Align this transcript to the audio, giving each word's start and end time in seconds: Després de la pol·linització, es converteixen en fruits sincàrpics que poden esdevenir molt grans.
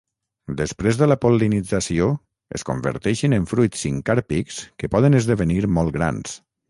Després 0.59 0.95
de 1.01 1.07
la 1.09 1.17
pol·linització, 1.25 2.07
es 2.59 2.65
converteixen 2.69 3.37
en 3.39 3.45
fruits 3.53 3.85
sincàrpics 3.87 4.59
que 4.81 4.91
poden 4.97 5.19
esdevenir 5.21 5.61
molt 5.77 5.99
grans. 6.01 6.35